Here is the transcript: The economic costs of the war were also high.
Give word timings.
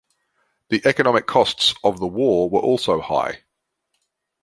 The 0.69 0.81
economic 0.83 1.27
costs 1.27 1.75
of 1.83 1.99
the 1.99 2.07
war 2.07 2.49
were 2.49 2.59
also 2.59 3.01
high. 3.01 3.43